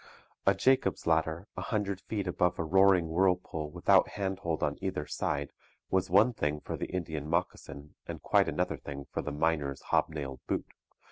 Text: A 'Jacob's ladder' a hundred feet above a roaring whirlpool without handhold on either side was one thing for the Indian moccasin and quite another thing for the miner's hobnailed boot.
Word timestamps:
A 0.47 0.55
'Jacob's 0.55 1.05
ladder' 1.05 1.45
a 1.55 1.61
hundred 1.61 2.01
feet 2.01 2.25
above 2.25 2.57
a 2.57 2.63
roaring 2.63 3.09
whirlpool 3.09 3.69
without 3.69 4.07
handhold 4.07 4.63
on 4.63 4.79
either 4.81 5.05
side 5.05 5.51
was 5.91 6.09
one 6.09 6.33
thing 6.33 6.59
for 6.59 6.75
the 6.75 6.87
Indian 6.87 7.29
moccasin 7.29 7.93
and 8.07 8.19
quite 8.19 8.49
another 8.49 8.77
thing 8.77 9.05
for 9.11 9.21
the 9.21 9.31
miner's 9.31 9.83
hobnailed 9.91 10.39
boot. 10.47 10.65